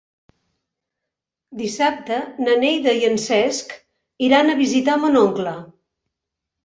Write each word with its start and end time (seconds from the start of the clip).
Dissabte 1.59 2.17
na 2.45 2.55
Neida 2.63 2.95
i 3.01 3.05
en 3.09 3.21
Cesc 3.27 3.77
iran 4.31 4.51
a 4.51 4.57
visitar 4.67 4.97
mon 5.05 5.21
oncle. 5.25 5.55